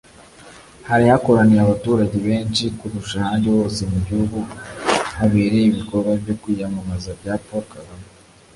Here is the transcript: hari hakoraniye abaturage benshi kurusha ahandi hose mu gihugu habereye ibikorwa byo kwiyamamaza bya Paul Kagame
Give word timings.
hari 0.89 1.03
hakoraniye 1.11 1.61
abaturage 1.63 2.17
benshi 2.27 2.63
kurusha 2.77 3.15
ahandi 3.23 3.47
hose 3.55 3.81
mu 3.91 3.99
gihugu 4.07 4.39
habereye 5.19 5.65
ibikorwa 5.67 6.11
byo 6.21 6.33
kwiyamamaza 6.41 7.09
bya 7.19 7.33
Paul 7.45 7.63
Kagame 7.73 8.07